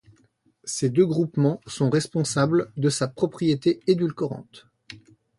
[0.63, 4.65] Ces deux groupements sont responsables de sa propriété édulcorante.